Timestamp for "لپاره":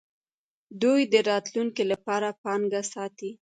1.91-2.37